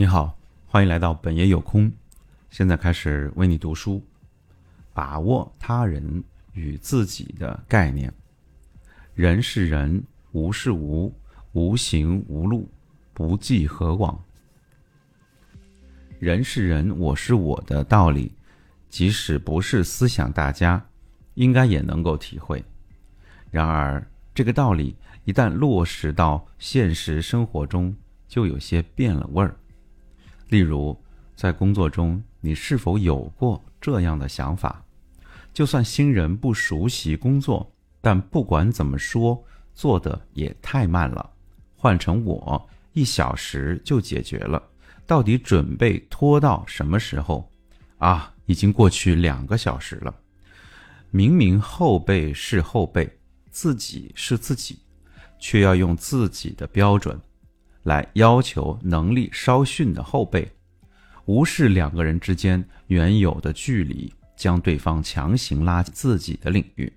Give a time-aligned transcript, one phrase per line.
[0.00, 1.90] 你好，欢迎来到本爷有空。
[2.50, 4.00] 现在开始为你读书，
[4.94, 8.14] 把握他人与自己的概念。
[9.16, 10.00] 人是人，
[10.30, 11.12] 无是无，
[11.50, 12.68] 无形无路，
[13.12, 14.16] 不计何往。
[16.20, 18.30] 人是人，我是我的道理，
[18.88, 20.80] 即使不是思想大家，
[21.34, 22.64] 应该也能够体会。
[23.50, 24.94] 然而，这个道理
[25.24, 27.92] 一旦落实到现实生活中，
[28.28, 29.56] 就有些变了味儿。
[30.48, 30.96] 例如，
[31.36, 34.82] 在工作中，你是否有过这样的想法？
[35.52, 37.70] 就算新人不熟悉工作，
[38.00, 39.42] 但不管怎么说，
[39.74, 41.30] 做的也太慢了。
[41.76, 44.62] 换成我，一小时就解决了。
[45.06, 47.50] 到底准备拖到什么时候？
[47.98, 50.14] 啊，已经过去两个小时了。
[51.10, 53.10] 明明后辈是后辈，
[53.50, 54.78] 自己是自己，
[55.38, 57.18] 却要用自己的标准
[57.88, 60.46] 来要求能力稍逊的后辈，
[61.24, 66.92] 无视两个人之间原有的距离，将对方强行拉进自己的领域。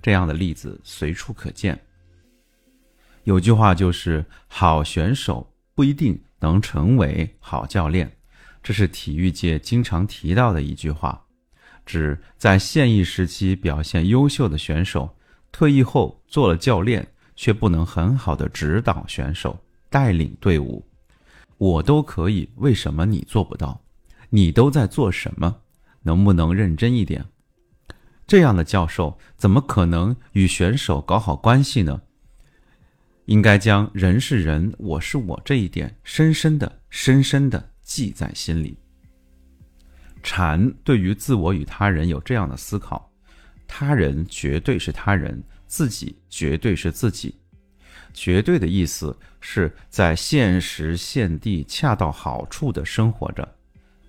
[0.00, 1.78] 这样的例子随处可见。
[3.24, 8.10] 有句话就是：“好选手不一定。”能成为好教练，
[8.62, 11.18] 这是体育界经常提到的一句话，
[11.86, 15.08] 指在现役时期表现优秀的选手，
[15.50, 19.58] 退役后做了教练，却不能很好的指导选手、
[19.94, 20.84] 带领队伍。
[21.56, 23.80] 我都可以，为什么你做不到？
[24.28, 25.60] 你都在做什么？
[26.02, 27.24] 能不能认真一点？
[28.26, 32.02] 这样的教授怎么可能与选手搞好关系呢？
[33.26, 38.76] 应该将“人是人，我是我”这一点深深的、深深的记在心里。
[40.24, 43.08] 禅对于自我与他人有这样的思考：
[43.68, 47.36] 他人绝对是他人，自己绝对是自己。
[48.14, 53.46] 绝对的意思是在现时现地恰到好处的生活着，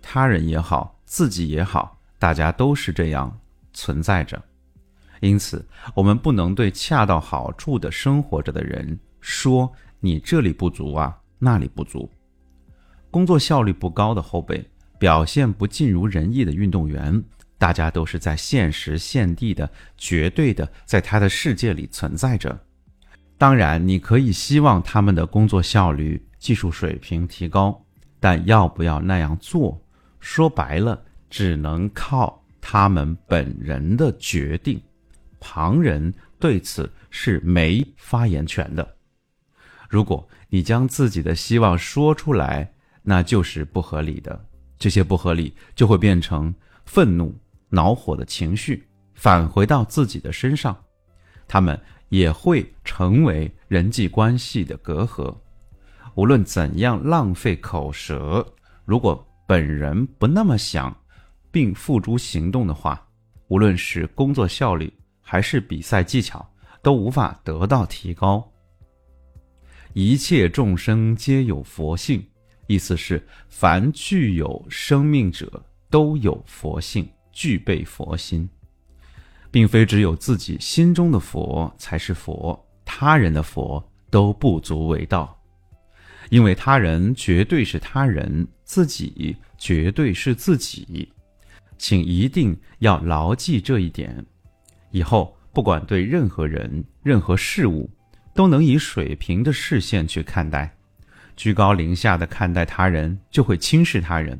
[0.01, 3.37] 他人也好，自己也好，大家都是这样
[3.73, 4.41] 存在着。
[5.21, 5.65] 因此，
[5.95, 12.07] 我们不能对恰到好处的生活着的人说：“你这里不足啊，那里不足。”
[13.09, 14.63] 工作效率不高的后辈，
[14.99, 17.23] 表现不尽如人意的运动员，
[17.57, 22.64] 大家都是在现时现地的绝对的，在他的世界里存在着。
[23.37, 27.85] 当然，你可以希望他们的工作效率、技术水平提高，
[28.19, 29.81] 但要不要那样做，
[30.19, 34.81] 说白了，只能靠他们本人的决定。
[35.39, 38.95] 旁人对此是没发言权的。
[39.89, 42.73] 如果你将自己的希望说出来，
[43.03, 44.43] 那就是不合理的。
[44.79, 46.53] 这些不合理就会变成
[46.85, 47.37] 愤怒、
[47.69, 50.75] 恼火的情绪，返回到自己的身上，
[51.47, 51.79] 他们
[52.15, 55.35] 也会成为人际关系的隔阂。
[56.15, 58.45] 无论怎样浪费口舌，
[58.85, 60.95] 如果本人不那么想，
[61.51, 63.05] 并付诸行动的话，
[63.49, 64.91] 无论是工作效率。
[65.27, 66.47] 还是比赛技巧
[66.83, 68.47] 都无法得到提高。
[69.93, 72.23] 一切众生皆有佛性，
[72.67, 75.59] 意思是凡具有生命者
[75.89, 78.47] 都有佛性，具备佛心，
[79.55, 85.41] 并非只有自己心中的佛才是佛，他人的佛都不足为道。
[86.27, 91.09] 因为他人绝对是他人，自己绝对是自己，
[91.77, 94.25] 请一定要牢记这一点。
[94.91, 97.89] 以后不管对任何人、任何事物，
[98.33, 100.75] 都能以水平的视线去看待，
[101.37, 104.37] 居高临下的看待他人，就会轻视他人；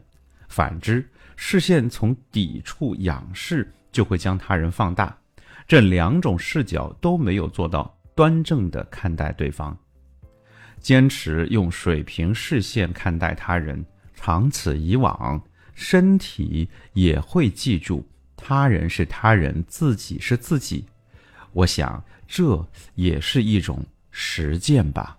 [0.49, 5.17] 反之，视线从抵触、仰视，就会将他人放大。
[5.65, 9.75] 这两种视角都没有做到端正的看待对方。
[10.81, 13.83] 坚持用水平视线看待他人，
[14.13, 15.41] 长此以往，
[15.73, 18.05] 身体也会记住。
[18.35, 20.85] 他人是他人，自己是自己，
[21.53, 23.81] 我想这也是一种
[24.11, 25.17] 实践吧。